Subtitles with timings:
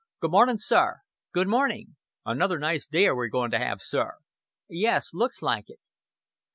[0.19, 1.01] "Good mornin', sir."
[1.31, 1.95] "Good morning."
[2.25, 4.15] "Another nice day we are goin' to 'aarve, sir."
[4.67, 5.77] "Yes, looks like it."